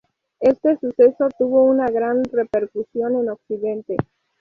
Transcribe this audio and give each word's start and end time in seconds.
Este 0.39 0.79
suceso 0.79 1.29
tuvo 1.37 1.63
una 1.65 1.85
gran 1.87 2.23
repercusión 2.23 3.17
en 3.21 3.29
Occidente. 3.29 3.97